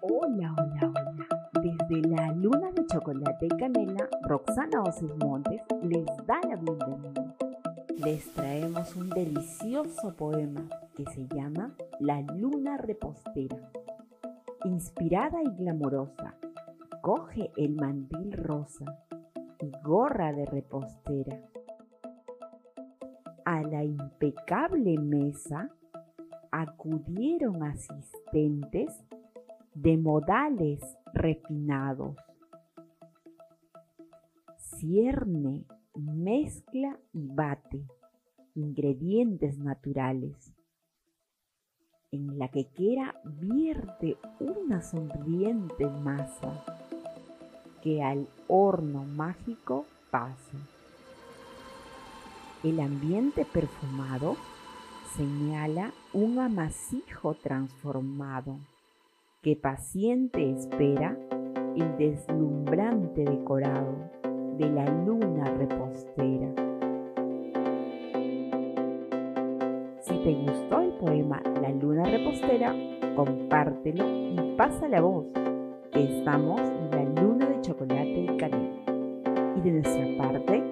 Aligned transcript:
Hola, 0.00 0.54
hola, 0.56 0.92
hola. 0.94 1.26
Desde 1.60 2.08
la 2.08 2.32
luna 2.32 2.70
de 2.70 2.86
chocolate 2.86 3.46
y 3.46 3.48
canela, 3.48 4.08
Roxana 4.22 4.82
Oces 4.82 5.10
Montes 5.16 5.60
les 5.82 6.06
da 6.26 6.40
la 6.48 6.54
bienvenida. 6.54 7.34
Les 7.96 8.32
traemos 8.32 8.94
un 8.94 9.10
delicioso 9.10 10.14
poema 10.14 10.68
que 10.94 11.04
se 11.06 11.26
llama 11.26 11.74
La 11.98 12.20
luna 12.20 12.76
repostera. 12.76 13.72
Inspirada 14.64 15.42
y 15.42 15.50
glamorosa, 15.56 16.36
coge 17.02 17.50
el 17.56 17.74
mandil 17.74 18.32
rosa 18.34 18.84
y 19.60 19.72
gorra 19.82 20.32
de 20.32 20.46
repostera. 20.46 21.40
A 23.44 23.62
la 23.62 23.82
impecable 23.82 24.96
mesa 24.98 25.70
acudieron 26.52 27.64
asistentes 27.64 29.04
de 29.82 29.96
modales 29.96 30.80
refinados. 31.14 32.16
Cierne, 34.56 35.64
mezcla 35.94 36.98
y 37.12 37.28
bate 37.28 37.84
ingredientes 38.56 39.58
naturales. 39.58 40.52
En 42.10 42.38
la 42.38 42.48
quequera 42.48 43.14
vierte 43.24 44.16
una 44.40 44.82
sonriente 44.82 45.86
masa 45.86 46.64
que 47.80 48.02
al 48.02 48.26
horno 48.48 49.04
mágico 49.04 49.86
pasa. 50.10 50.58
El 52.64 52.80
ambiente 52.80 53.44
perfumado 53.44 54.36
señala 55.16 55.92
un 56.12 56.40
amasijo 56.40 57.34
transformado 57.34 58.58
que 59.42 59.54
paciente 59.54 60.50
espera 60.50 61.16
el 61.76 61.96
deslumbrante 61.96 63.24
decorado 63.24 63.94
de 64.56 64.68
la 64.68 64.84
luna 65.04 65.44
repostera. 65.44 66.48
Si 70.00 70.14
te 70.24 70.34
gustó 70.34 70.80
el 70.80 70.92
poema 70.94 71.40
La 71.62 71.70
luna 71.70 72.04
repostera, 72.04 72.74
compártelo 73.14 74.04
y 74.08 74.56
pasa 74.56 74.88
la 74.88 75.02
voz 75.02 75.26
que 75.92 76.18
estamos 76.18 76.60
en 76.60 76.90
la 76.90 77.22
luna 77.22 77.46
de 77.46 77.60
chocolate 77.60 78.20
y 78.20 78.36
canela. 78.38 79.54
Y 79.56 79.60
de 79.60 79.70
nuestra 79.70 80.16
parte, 80.18 80.67